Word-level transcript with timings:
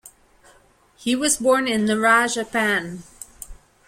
He 0.95 1.15
was 1.15 1.37
born 1.37 1.67
in 1.67 1.85
Nara, 1.85 2.27
Japan. 2.27 3.03